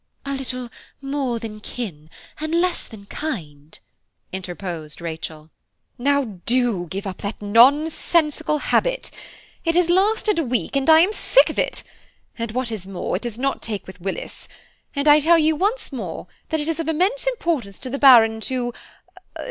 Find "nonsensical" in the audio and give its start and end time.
7.39-8.57